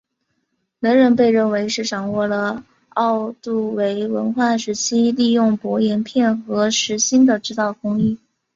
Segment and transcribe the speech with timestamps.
[0.79, 8.17] 能人被认为是掌握了奥杜韦文化时期利用薄岩片和石芯的制造工艺。